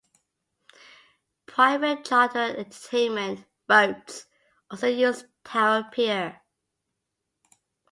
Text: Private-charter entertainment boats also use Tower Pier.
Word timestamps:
Private-charter 1.45 2.57
entertainment 2.57 3.45
boats 3.67 4.25
also 4.71 4.87
use 4.87 5.25
Tower 5.43 5.89
Pier. 5.91 6.41